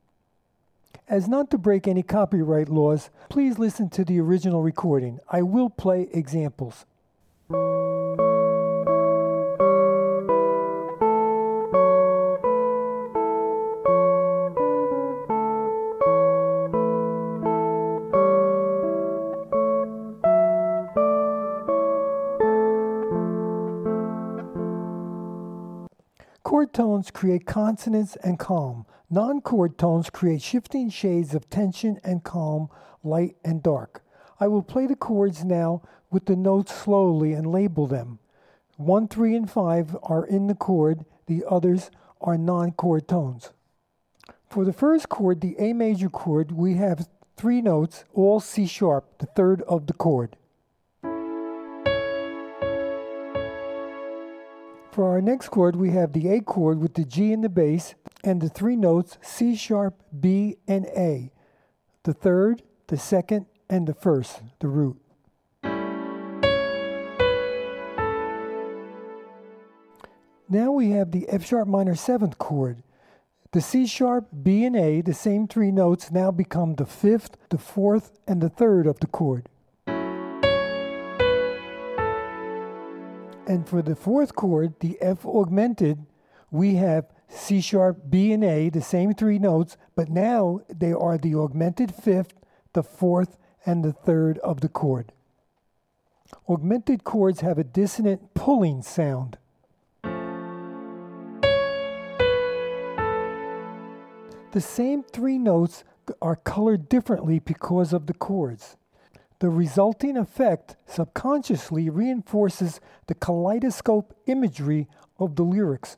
As 1.09 1.28
not 1.28 1.50
to 1.50 1.59
break 1.59 1.87
any 1.87 2.02
copyright 2.02 2.68
laws, 2.68 3.11
please 3.28 3.59
listen 3.59 3.88
to 3.90 4.04
the 4.04 4.21
original 4.21 4.62
recording. 4.62 5.18
I 5.30 5.42
will 5.42 5.71
play 5.71 6.09
examples. 6.12 6.87
Chord 26.64 26.73
tones 26.73 27.11
create 27.11 27.44
consonance 27.44 28.16
and 28.25 28.38
calm. 28.38 28.87
Non 29.11 29.42
chord 29.42 29.76
tones 29.76 30.09
create 30.09 30.40
shifting 30.40 30.88
shades 30.88 31.35
of 31.35 31.50
tension 31.50 32.00
and 32.02 32.25
calm, 32.25 32.71
light 33.02 33.37
and 33.44 33.62
dark. 33.62 34.02
I 34.40 34.49
will 34.49 34.62
play 34.62 34.87
the 34.87 34.97
chords 34.97 35.44
now 35.44 35.83
with 36.11 36.25
the 36.25 36.37
notes 36.37 36.75
slowly 36.75 37.35
and 37.35 37.52
label 37.52 37.87
them. 37.87 38.18
1, 38.78 39.09
3, 39.09 39.37
and 39.37 39.50
5 39.50 39.94
are 40.04 40.25
in 40.25 40.47
the 40.47 40.54
chord, 40.54 41.04
the 41.26 41.44
others 41.47 41.90
are 42.23 42.38
non 42.38 42.73
chord 42.73 43.09
tones. 43.09 43.50
For 44.49 44.64
the 44.64 44.73
first 44.73 45.11
chord, 45.11 45.42
the 45.42 45.56
A 45.59 45.75
major 45.75 46.09
chord, 46.09 46.50
we 46.50 46.76
have 46.76 47.11
three 47.37 47.61
notes, 47.61 48.06
all 48.14 48.40
C 48.40 48.64
sharp, 48.64 49.18
the 49.18 49.26
third 49.26 49.61
of 49.68 49.87
the 49.87 49.92
chord. 49.92 50.38
For 54.95 55.11
our 55.11 55.21
next 55.21 55.49
chord, 55.49 55.75
we 55.75 55.91
have 55.91 56.13
the 56.13 56.29
A 56.29 56.41
chord 56.41 56.79
with 56.79 56.95
the 56.95 57.05
G 57.05 57.33
in 57.33 57.41
the 57.41 57.49
bass 57.49 57.97
and 58.23 58.41
the 58.41 58.49
three 58.49 58.77
notes 58.77 59.19
C 59.23 59.57
sharp, 59.57 60.01
B, 60.21 60.59
and 60.69 60.87
A. 60.87 61.33
The 62.05 62.13
third, 62.13 62.63
the 62.87 62.97
second, 62.97 63.47
and 63.69 63.89
the 63.89 63.95
first, 63.95 64.41
the 64.61 64.69
root. 64.69 64.97
Now 70.49 70.71
we 70.71 70.91
have 70.91 71.11
the 71.11 71.29
F 71.29 71.45
sharp 71.45 71.67
minor 71.67 71.97
seventh 71.97 72.39
chord. 72.39 72.85
The 73.51 73.61
C 73.61 73.89
sharp, 73.89 74.29
B, 74.45 74.65
and 74.65 74.77
A, 74.77 75.01
the 75.01 75.13
same 75.13 75.49
three 75.49 75.73
notes, 75.73 76.13
now 76.13 76.31
become 76.31 76.77
the 76.77 76.87
fifth, 76.87 77.37
the 77.49 77.59
fourth, 77.59 78.21
and 78.29 78.41
the 78.41 78.49
third 78.49 78.87
of 78.87 79.01
the 79.01 79.09
chord. 79.09 79.49
And 83.47 83.69
for 83.69 83.83
the 83.83 83.95
fourth 83.95 84.35
chord, 84.35 84.81
the 84.81 84.97
F 85.01 85.27
augmented, 85.27 86.07
we 86.51 86.77
have 86.77 87.07
C 87.29 87.61
sharp, 87.61 88.09
B, 88.09 88.33
and 88.33 88.43
A, 88.43 88.71
the 88.71 88.81
same 88.81 89.13
three 89.13 89.39
notes, 89.39 89.77
but 89.95 90.09
now 90.09 90.61
they 90.69 90.93
are 90.93 91.19
the 91.19 91.35
augmented 91.35 91.95
fifth, 91.95 92.35
the 92.73 92.83
fourth, 92.83 93.37
and 93.67 93.85
the 93.85 93.93
third 93.93 94.39
of 94.39 94.61
the 94.61 94.69
chord. 94.69 95.13
Augmented 96.49 97.05
chords 97.05 97.41
have 97.41 97.59
a 97.59 97.65
dissonant 97.65 98.33
pulling 98.35 98.83
sound. 98.83 99.37
The 104.53 104.61
same 104.61 105.03
three 105.03 105.39
notes 105.39 105.85
are 106.23 106.37
colored 106.37 106.89
differently 106.89 107.41
because 107.41 107.93
of 107.93 108.07
the 108.07 108.15
chords. 108.15 108.77
The 109.41 109.50
resulting 109.50 110.17
effect 110.17 110.76
subconsciously 110.87 111.91
reinforces 111.91 112.81
the 113.07 113.14
kaleidoscope 113.14 114.14
imagery 114.26 114.88
of 115.19 115.37
the 115.37 115.43
lyrics. 115.43 115.97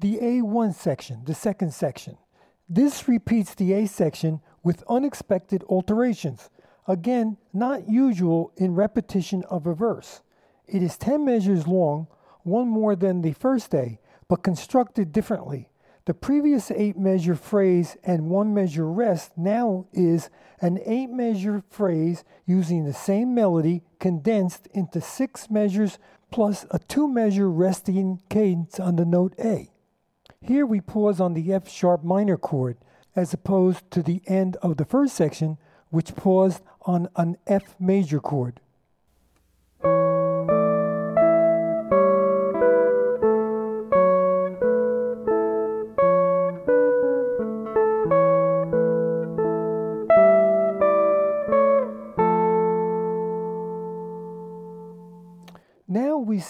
The 0.00 0.18
A1 0.18 0.74
section, 0.74 1.24
the 1.24 1.34
second 1.34 1.72
section. 1.72 2.18
This 2.68 3.06
repeats 3.06 3.54
the 3.54 3.72
A 3.74 3.86
section 3.86 4.40
with 4.62 4.82
unexpected 4.88 5.62
alterations. 5.64 6.50
Again, 6.88 7.36
not 7.52 7.88
usual 7.88 8.52
in 8.56 8.74
repetition 8.74 9.44
of 9.44 9.66
a 9.66 9.74
verse. 9.74 10.22
It 10.66 10.82
is 10.82 10.96
10 10.96 11.24
measures 11.24 11.66
long, 11.66 12.08
one 12.42 12.68
more 12.68 12.96
than 12.96 13.22
the 13.22 13.32
first 13.32 13.74
A, 13.74 13.98
but 14.28 14.42
constructed 14.42 15.12
differently. 15.12 15.68
The 16.06 16.14
previous 16.14 16.70
eight 16.70 16.96
measure 16.96 17.34
phrase 17.34 17.96
and 18.04 18.30
one 18.30 18.54
measure 18.54 18.88
rest 18.88 19.32
now 19.36 19.86
is 19.92 20.30
an 20.60 20.78
eight 20.84 21.10
measure 21.10 21.64
phrase 21.68 22.22
using 22.46 22.84
the 22.84 22.92
same 22.92 23.34
melody 23.34 23.82
condensed 23.98 24.68
into 24.72 25.00
six 25.00 25.50
measures 25.50 25.98
plus 26.30 26.64
a 26.70 26.78
two 26.78 27.08
measure 27.08 27.50
resting 27.50 28.22
cadence 28.28 28.78
on 28.78 28.94
the 28.94 29.04
note 29.04 29.34
A. 29.40 29.72
Here 30.40 30.64
we 30.64 30.80
pause 30.80 31.20
on 31.20 31.34
the 31.34 31.52
F 31.52 31.68
sharp 31.68 32.04
minor 32.04 32.36
chord 32.36 32.76
as 33.16 33.34
opposed 33.34 33.90
to 33.90 34.00
the 34.00 34.22
end 34.26 34.56
of 34.62 34.76
the 34.76 34.84
first 34.84 35.16
section, 35.16 35.58
which 35.90 36.14
paused 36.14 36.62
on 36.82 37.08
an 37.16 37.36
F 37.48 37.74
major 37.80 38.20
chord. 38.20 38.60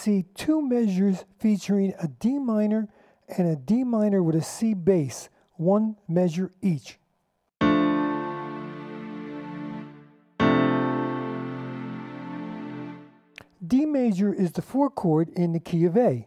See 0.07 0.23
two 0.35 0.61
measures 0.61 1.25
featuring 1.37 1.93
a 1.99 2.07
D 2.07 2.39
minor 2.39 2.87
and 3.27 3.45
a 3.45 3.57
D 3.57 3.83
minor 3.83 4.23
with 4.23 4.37
a 4.37 4.41
C 4.41 4.73
bass, 4.73 5.27
one 5.55 5.97
measure 6.07 6.53
each. 6.61 6.97
D 13.59 13.85
major 13.85 14.33
is 14.33 14.53
the 14.53 14.61
four 14.61 14.89
chord 14.89 15.27
in 15.31 15.51
the 15.51 15.59
key 15.59 15.83
of 15.83 15.97
A. 15.97 16.25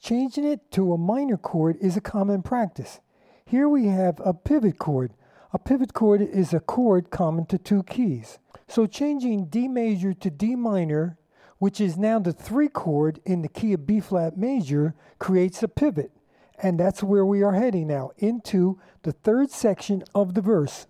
Changing 0.00 0.44
it 0.44 0.70
to 0.70 0.94
a 0.94 0.96
minor 0.96 1.36
chord 1.36 1.76
is 1.82 1.98
a 1.98 2.00
common 2.00 2.40
practice. 2.40 3.00
Here 3.44 3.68
we 3.68 3.88
have 3.88 4.22
a 4.24 4.32
pivot 4.32 4.78
chord. 4.78 5.12
A 5.52 5.58
pivot 5.58 5.92
chord 5.92 6.22
is 6.22 6.54
a 6.54 6.60
chord 6.60 7.10
common 7.10 7.44
to 7.46 7.58
two 7.58 7.82
keys. 7.82 8.38
So 8.68 8.86
changing 8.86 9.48
D 9.50 9.68
major 9.68 10.14
to 10.14 10.30
D 10.30 10.56
minor, 10.56 11.17
which 11.58 11.80
is 11.80 11.96
now 11.96 12.18
the 12.18 12.32
three 12.32 12.68
chord 12.68 13.20
in 13.24 13.42
the 13.42 13.48
key 13.48 13.72
of 13.72 13.86
B 13.86 14.00
flat 14.00 14.36
major, 14.36 14.94
creates 15.18 15.62
a 15.62 15.68
pivot. 15.68 16.12
And 16.60 16.78
that's 16.78 17.02
where 17.02 17.24
we 17.24 17.42
are 17.42 17.52
heading 17.52 17.86
now, 17.86 18.10
into 18.18 18.80
the 19.02 19.12
third 19.12 19.50
section 19.50 20.02
of 20.14 20.34
the 20.34 20.40
verse. 20.40 20.86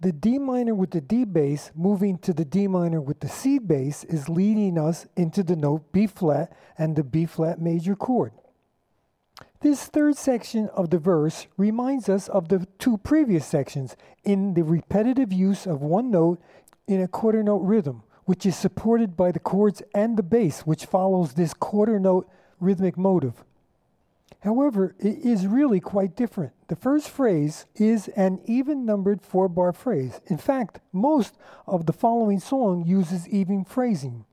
The 0.00 0.12
D 0.12 0.38
minor 0.38 0.74
with 0.74 0.92
the 0.92 1.00
D 1.00 1.24
bass 1.24 1.70
moving 1.74 2.18
to 2.18 2.32
the 2.32 2.44
D 2.44 2.66
minor 2.66 3.00
with 3.00 3.20
the 3.20 3.28
C 3.28 3.58
bass 3.58 4.04
is 4.04 4.28
leading 4.28 4.78
us 4.78 5.06
into 5.16 5.42
the 5.42 5.56
note 5.56 5.92
B 5.92 6.06
flat 6.06 6.52
and 6.78 6.96
the 6.96 7.04
B 7.04 7.26
flat 7.26 7.60
major 7.60 7.94
chord. 7.94 8.32
This 9.60 9.84
third 9.84 10.16
section 10.16 10.68
of 10.68 10.88
the 10.88 10.98
verse 10.98 11.46
reminds 11.58 12.08
us 12.08 12.28
of 12.28 12.48
the 12.48 12.66
two 12.78 12.96
previous 12.96 13.44
sections 13.44 13.94
in 14.24 14.54
the 14.54 14.64
repetitive 14.64 15.34
use 15.34 15.66
of 15.66 15.82
one 15.82 16.10
note 16.10 16.40
in 16.86 17.02
a 17.02 17.08
quarter 17.08 17.42
note 17.42 17.62
rhythm, 17.62 18.02
which 18.30 18.46
is 18.46 18.54
supported 18.54 19.16
by 19.16 19.32
the 19.32 19.40
chords 19.40 19.82
and 19.92 20.16
the 20.16 20.22
bass, 20.22 20.60
which 20.60 20.84
follows 20.84 21.32
this 21.32 21.52
quarter 21.52 21.98
note 21.98 22.30
rhythmic 22.60 22.96
motive. 22.96 23.42
However, 24.44 24.94
it 25.00 25.18
is 25.18 25.48
really 25.48 25.80
quite 25.80 26.14
different. 26.14 26.52
The 26.68 26.76
first 26.76 27.10
phrase 27.10 27.66
is 27.74 28.06
an 28.14 28.38
even 28.44 28.86
numbered 28.86 29.20
four 29.20 29.48
bar 29.48 29.72
phrase. 29.72 30.20
In 30.26 30.38
fact, 30.38 30.78
most 30.92 31.36
of 31.66 31.86
the 31.86 31.92
following 31.92 32.38
song 32.38 32.84
uses 32.86 33.26
even 33.26 33.64
phrasing. 33.64 34.24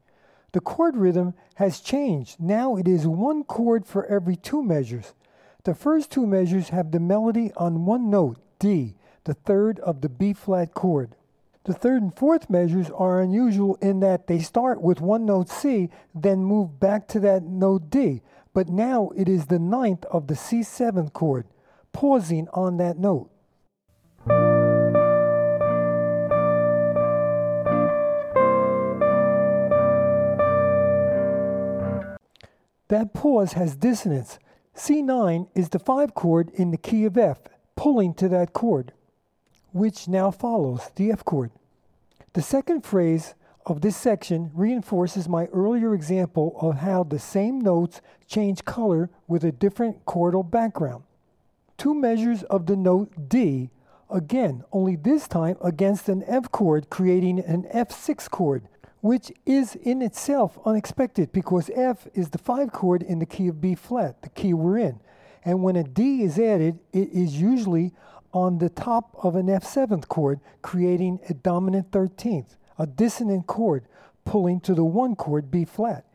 The 0.52 0.62
chord 0.62 0.96
rhythm 0.96 1.34
has 1.56 1.80
changed. 1.80 2.40
Now 2.40 2.76
it 2.76 2.88
is 2.88 3.08
one 3.08 3.46
chord 3.46 3.88
for 3.88 4.06
every 4.06 4.36
two 4.36 4.62
measures. 4.62 5.16
The 5.64 5.74
first 5.74 6.12
two 6.12 6.28
measures 6.28 6.70
have 6.70 6.92
the 6.92 7.00
melody 7.00 7.52
on 7.58 7.88
one 7.88 8.12
note, 8.12 8.38
D, 8.60 8.94
the 9.24 9.34
third 9.34 9.80
of 9.80 10.02
the 10.02 10.10
B 10.10 10.34
flat 10.34 10.76
chord. 10.76 11.16
The 11.68 11.74
third 11.74 12.02
and 12.02 12.16
fourth 12.16 12.50
measures 12.50 12.90
are 12.90 13.22
unusual 13.22 13.78
in 13.82 14.00
that 14.00 14.26
they 14.26 14.40
start 14.40 14.82
with 14.82 15.02
one 15.02 15.26
note 15.26 15.50
C, 15.50 15.90
then 16.16 16.44
move 16.44 16.80
back 16.80 17.08
to 17.10 17.20
that 17.20 17.44
note 17.44 17.90
D 17.92 18.22
but 18.58 18.70
now 18.70 19.12
it 19.16 19.30
is 19.30 19.46
the 19.46 19.60
ninth 19.60 20.04
of 20.06 20.26
the 20.26 20.34
C7 20.34 21.14
chord, 21.14 21.46
pausing 21.94 22.48
on 22.54 22.78
that 22.78 22.98
note. 22.98 23.30
That 32.88 33.14
pause 33.14 33.54
has 33.54 33.76
dissonance. 33.76 34.40
C9 34.76 35.50
is 35.54 35.70
the 35.70 35.78
5 35.78 36.16
chord 36.16 36.50
in 36.56 36.72
the 36.72 36.78
key 36.78 37.06
of 37.06 37.16
F, 37.16 37.38
pulling 37.76 38.16
to 38.16 38.28
that 38.30 38.54
chord, 38.54 38.92
which 39.78 40.08
now 40.08 40.32
follows 40.32 40.90
the 40.96 41.12
F 41.12 41.24
chord. 41.24 41.52
The 42.34 42.42
second 42.42 42.86
phrase 42.86 43.36
of 43.66 43.82
this 43.82 43.98
section 43.98 44.52
reinforces 44.54 45.28
my 45.28 45.46
earlier 45.48 45.94
example 45.94 46.58
of 46.62 46.78
how 46.78 47.04
the 47.04 47.20
same 47.20 47.60
notes 47.60 48.02
change 48.28 48.66
color 48.66 49.10
with 49.28 49.44
a 49.44 49.52
different 49.52 50.06
chordal 50.06 50.50
background. 50.50 51.04
Two 51.78 51.94
measures 51.94 52.44
of 52.44 52.66
the 52.66 52.76
note 52.76 53.30
D, 53.30 53.70
again, 54.10 54.64
only 54.72 54.96
this 54.96 55.28
time 55.28 55.58
against 55.62 56.10
an 56.10 56.24
F 56.26 56.52
chord, 56.52 56.90
creating 56.90 57.40
an 57.40 57.64
F6 57.74 58.30
chord, 58.30 58.68
which 59.02 59.32
is 59.46 59.76
in 59.76 60.02
itself 60.02 60.58
unexpected 60.66 61.32
because 61.32 61.70
F 61.76 62.08
is 62.14 62.30
the 62.30 62.38
5 62.38 62.72
chord 62.72 63.04
in 63.04 63.20
the 63.20 63.26
key 63.26 63.48
of 63.48 63.62
B 63.62 63.76
flat, 63.76 64.22
the 64.22 64.30
key 64.30 64.54
we're 64.54 64.78
in. 64.78 65.00
And 65.44 65.62
when 65.62 65.76
a 65.76 65.84
D 65.84 66.24
is 66.24 66.40
added, 66.40 66.80
it 66.92 67.10
is 67.10 67.40
usually 67.40 67.94
on 68.34 68.58
the 68.58 68.70
top 68.70 69.16
of 69.24 69.36
an 69.36 69.48
F7th 69.48 70.08
chord, 70.08 70.40
creating 70.62 71.20
a 71.30 71.34
dominant 71.34 71.92
13th 71.92 72.56
a 72.78 72.86
dissonant 72.86 73.48
chord 73.48 73.84
pulling 74.26 74.60
to 74.62 74.74
the 74.74 74.84
one 74.84 75.16
chord 75.16 75.50
B 75.50 75.66
flat. 75.66 76.06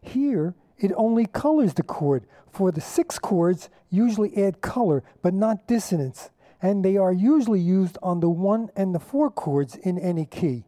Here, 0.00 0.54
it 0.78 0.92
only 0.96 1.26
colors 1.26 1.74
the 1.74 1.82
chord, 1.82 2.24
for 2.52 2.70
the 2.70 2.80
six 2.80 3.18
chords 3.18 3.68
usually 3.90 4.36
add 4.44 4.60
color 4.60 5.02
but 5.22 5.34
not 5.34 5.66
dissonance, 5.66 6.30
and 6.60 6.84
they 6.84 6.96
are 6.96 7.12
usually 7.12 7.60
used 7.60 7.98
on 8.02 8.20
the 8.20 8.28
one 8.28 8.70
and 8.76 8.94
the 8.94 9.00
four 9.00 9.30
chords 9.30 9.76
in 9.76 9.98
any 9.98 10.26
key. 10.26 10.64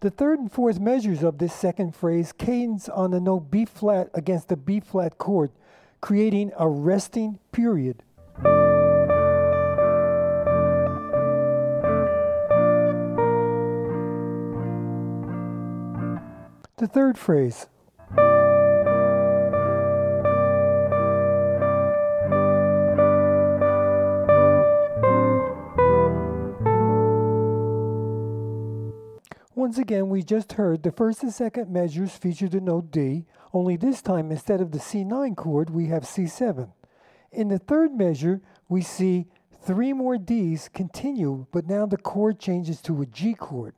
The 0.00 0.10
third 0.10 0.38
and 0.38 0.50
fourth 0.50 0.80
measures 0.80 1.22
of 1.22 1.38
this 1.38 1.52
second 1.52 1.94
phrase 1.94 2.32
cadence 2.32 2.88
on 2.88 3.10
the 3.10 3.20
note 3.20 3.50
B 3.50 3.66
flat 3.66 4.08
against 4.14 4.48
the 4.48 4.56
B 4.56 4.80
flat 4.80 5.18
chord, 5.18 5.50
creating 6.00 6.52
a 6.58 6.66
resting 6.66 7.38
period. 7.52 8.02
The 16.80 16.86
third 16.86 17.18
phrase. 17.18 17.66
Once 29.54 29.76
again, 29.76 30.08
we 30.08 30.22
just 30.22 30.54
heard 30.54 30.82
the 30.82 30.90
first 30.90 31.22
and 31.22 31.30
second 31.30 31.70
measures 31.70 32.16
feature 32.16 32.48
the 32.48 32.62
note 32.62 32.90
D, 32.90 33.26
only 33.52 33.76
this 33.76 34.00
time 34.00 34.30
instead 34.30 34.62
of 34.62 34.70
the 34.70 34.78
C9 34.78 35.36
chord, 35.36 35.68
we 35.68 35.88
have 35.88 36.04
C7. 36.04 36.72
In 37.30 37.48
the 37.48 37.58
third 37.58 37.92
measure, 37.92 38.40
we 38.70 38.80
see 38.80 39.26
three 39.62 39.92
more 39.92 40.16
Ds 40.16 40.70
continue, 40.70 41.44
but 41.52 41.66
now 41.66 41.84
the 41.84 41.98
chord 41.98 42.40
changes 42.40 42.80
to 42.80 43.02
a 43.02 43.06
G 43.06 43.34
chord, 43.34 43.74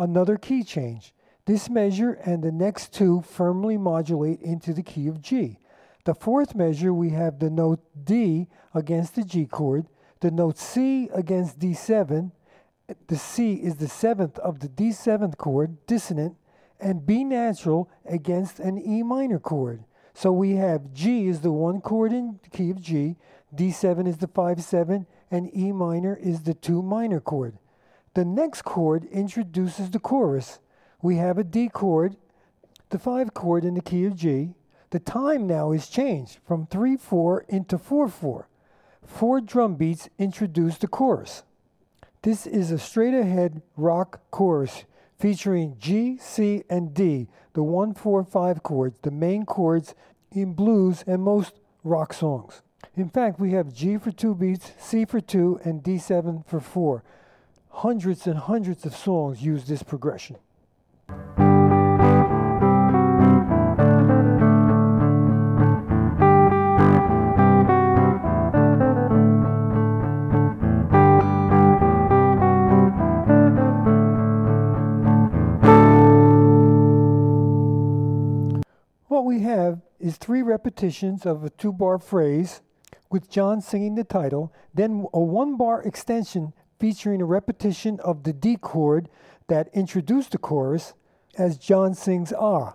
another 0.00 0.36
key 0.36 0.64
change. 0.64 1.14
This 1.50 1.68
measure 1.68 2.12
and 2.24 2.44
the 2.44 2.52
next 2.52 2.92
two 2.92 3.22
firmly 3.22 3.76
modulate 3.76 4.40
into 4.40 4.72
the 4.72 4.84
key 4.84 5.08
of 5.08 5.20
G. 5.20 5.58
The 6.04 6.14
fourth 6.14 6.54
measure, 6.54 6.94
we 6.94 7.10
have 7.10 7.40
the 7.40 7.50
note 7.50 7.80
D 8.04 8.46
against 8.72 9.16
the 9.16 9.24
G 9.24 9.46
chord, 9.46 9.88
the 10.20 10.30
note 10.30 10.58
C 10.58 11.08
against 11.12 11.58
D7. 11.58 12.30
The 13.08 13.16
C 13.16 13.54
is 13.54 13.74
the 13.78 13.88
seventh 13.88 14.38
of 14.38 14.60
the 14.60 14.68
D7 14.68 15.36
chord, 15.38 15.84
dissonant, 15.88 16.36
and 16.78 17.04
B 17.04 17.24
natural 17.24 17.90
against 18.04 18.60
an 18.60 18.78
E 18.78 19.02
minor 19.02 19.40
chord. 19.40 19.82
So 20.14 20.30
we 20.30 20.52
have 20.52 20.94
G 20.94 21.26
is 21.26 21.40
the 21.40 21.50
one 21.50 21.80
chord 21.80 22.12
in 22.12 22.38
the 22.44 22.50
key 22.50 22.70
of 22.70 22.80
G, 22.80 23.16
D7 23.52 24.06
is 24.06 24.18
the 24.18 24.28
5 24.28 24.62
7, 24.62 25.04
and 25.32 25.50
E 25.52 25.72
minor 25.72 26.14
is 26.14 26.42
the 26.42 26.54
2 26.54 26.80
minor 26.80 27.18
chord. 27.18 27.58
The 28.14 28.24
next 28.24 28.62
chord 28.62 29.04
introduces 29.06 29.90
the 29.90 29.98
chorus 29.98 30.60
we 31.02 31.16
have 31.16 31.38
a 31.38 31.44
D 31.44 31.68
chord, 31.68 32.16
the 32.90 32.98
5 32.98 33.34
chord 33.34 33.64
in 33.64 33.74
the 33.74 33.80
key 33.80 34.04
of 34.04 34.16
G. 34.16 34.54
The 34.90 34.98
time 34.98 35.46
now 35.46 35.72
is 35.72 35.88
changed 35.88 36.38
from 36.44 36.66
3 36.66 36.96
4 36.96 37.44
into 37.48 37.78
4 37.78 38.08
4. 38.08 38.48
Four 39.04 39.40
drum 39.40 39.76
beats 39.76 40.08
introduce 40.18 40.78
the 40.78 40.88
chorus. 40.88 41.42
This 42.22 42.46
is 42.46 42.70
a 42.70 42.78
straight 42.78 43.14
ahead 43.14 43.62
rock 43.76 44.20
chorus 44.30 44.84
featuring 45.18 45.76
G, 45.78 46.18
C, 46.18 46.64
and 46.68 46.92
D, 46.92 47.28
the 47.54 47.62
1 47.62 47.94
4 47.94 48.24
5 48.24 48.62
chords, 48.62 48.96
the 49.02 49.10
main 49.10 49.44
chords 49.46 49.94
in 50.32 50.54
blues 50.54 51.04
and 51.06 51.22
most 51.22 51.54
rock 51.84 52.12
songs. 52.12 52.62
In 52.96 53.08
fact, 53.08 53.38
we 53.38 53.52
have 53.52 53.72
G 53.72 53.96
for 53.98 54.10
two 54.10 54.34
beats, 54.34 54.72
C 54.78 55.04
for 55.04 55.20
two, 55.20 55.60
and 55.64 55.82
D7 55.82 56.46
for 56.46 56.60
four. 56.60 57.04
Hundreds 57.70 58.26
and 58.26 58.38
hundreds 58.38 58.84
of 58.84 58.94
songs 58.94 59.42
use 59.42 59.64
this 59.64 59.82
progression. 59.82 60.36
What 79.10 79.24
we 79.24 79.40
have 79.40 79.80
is 79.98 80.16
three 80.16 80.40
repetitions 80.40 81.26
of 81.26 81.44
a 81.44 81.50
two 81.50 81.72
bar 81.72 81.98
phrase 81.98 82.62
with 83.10 83.28
John 83.28 83.60
singing 83.60 83.96
the 83.96 84.04
title, 84.04 84.52
then 84.72 85.04
a 85.12 85.20
one 85.20 85.56
bar 85.56 85.82
extension 85.82 86.54
featuring 86.78 87.20
a 87.20 87.26
repetition 87.26 88.00
of 88.00 88.22
the 88.22 88.32
D 88.32 88.56
chord 88.56 89.08
that 89.48 89.68
introduced 89.74 90.30
the 90.30 90.38
chorus, 90.38 90.94
as 91.36 91.58
John 91.58 91.94
sings 91.94 92.32
Ah. 92.32 92.74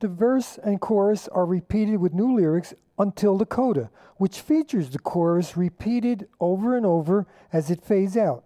The 0.00 0.08
verse 0.08 0.58
and 0.58 0.80
chorus 0.80 1.28
are 1.28 1.46
repeated 1.46 1.96
with 1.96 2.14
new 2.14 2.34
lyrics 2.34 2.74
until 2.98 3.36
the 3.36 3.46
coda, 3.46 3.90
which 4.16 4.40
features 4.40 4.90
the 4.90 4.98
chorus 4.98 5.56
repeated 5.56 6.28
over 6.40 6.76
and 6.76 6.86
over 6.86 7.26
as 7.52 7.70
it 7.70 7.82
fades 7.82 8.16
out. 8.16 8.44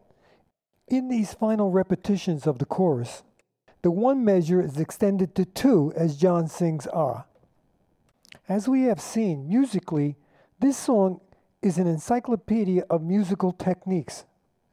In 0.89 1.09
these 1.09 1.35
final 1.35 1.71
repetitions 1.71 2.47
of 2.47 2.59
the 2.59 2.67
chorus, 2.67 3.23
the 3.83 3.91
one 3.91 4.25
measure 4.25 4.61
is 4.61 4.79
extended 4.79 5.35
to 5.35 5.45
two 5.45 5.93
as 5.97 6.17
John 6.17 6.49
sings 6.49 6.87
Ah. 6.93 7.25
As 8.49 8.69
we 8.69 8.83
have 8.83 9.01
seen, 9.01 9.49
musically, 9.49 10.17
this 10.61 10.77
song 10.77 11.21
is 11.63 11.79
an 11.79 11.87
encyclopedia 11.87 12.85
of 12.91 13.03
musical 13.03 13.53
techniques, 13.53 14.25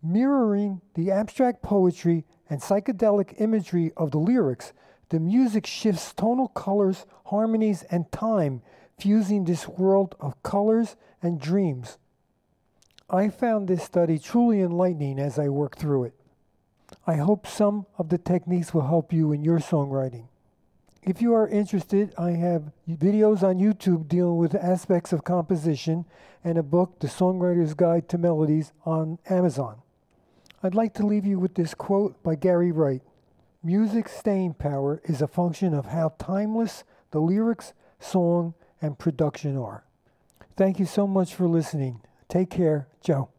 mirroring 0.02 0.82
the 0.96 1.12
abstract 1.12 1.62
poetry 1.62 2.26
and 2.50 2.62
psychedelic 2.62 3.40
imagery 3.40 3.92
of 3.96 4.12
the 4.12 4.18
lyrics. 4.18 4.74
The 5.10 5.20
music 5.20 5.66
shifts 5.66 6.14
tonal 6.14 6.50
colors, 6.50 7.06
harmonies, 7.26 7.84
and 7.84 8.12
time, 8.12 8.62
fusing 9.00 9.46
this 9.46 9.68
world 9.68 10.16
of 10.20 10.42
colors 10.44 10.96
and 11.22 11.40
dreams. 11.40 11.98
I 13.10 13.30
found 13.30 13.68
this 13.68 13.84
study 13.84 14.20
truly 14.20 14.62
enlightening 14.62 15.20
as 15.20 15.40
I 15.40 15.50
worked 15.50 15.80
through 15.80 16.06
it. 16.06 16.14
I 17.08 17.16
hope 17.16 17.48
some 17.48 17.86
of 17.98 18.10
the 18.10 18.18
techniques 18.18 18.74
will 18.74 18.88
help 18.88 19.12
you 19.12 19.32
in 19.32 19.44
your 19.44 19.60
songwriting. 19.60 20.26
If 21.02 21.22
you 21.22 21.34
are 21.34 21.48
interested, 21.48 22.14
I 22.18 22.32
have 22.32 22.72
videos 22.88 23.42
on 23.42 23.58
YouTube 23.58 24.08
dealing 24.08 24.38
with 24.38 24.54
aspects 24.54 25.14
of 25.14 25.24
composition 25.24 26.06
and 26.44 26.58
a 26.58 26.64
book, 26.64 27.00
The 27.00 27.08
Songwriter's 27.08 27.74
Guide 27.74 28.10
to 28.10 28.18
Melodies, 28.18 28.74
on 28.86 29.18
Amazon. 29.30 29.82
I'd 30.62 30.76
like 30.76 30.94
to 30.96 31.06
leave 31.06 31.26
you 31.26 31.40
with 31.40 31.56
this 31.56 31.74
quote 31.74 32.22
by 32.22 32.36
Gary 32.36 32.72
Wright 32.72 33.02
Music's 33.64 34.12
staying 34.12 34.56
power 34.56 35.02
is 35.06 35.22
a 35.22 35.28
function 35.28 35.74
of 35.74 35.88
how 35.88 36.14
timeless 36.18 36.84
the 37.12 37.20
lyrics, 37.20 37.74
song, 38.00 38.54
and 38.82 39.00
production 39.00 39.58
are. 39.58 39.84
Thank 40.58 40.80
you 40.80 40.86
so 40.86 41.08
much 41.08 41.34
for 41.34 41.48
listening. 41.48 42.02
Take 42.28 42.50
care, 42.50 42.88
Joe. 43.02 43.30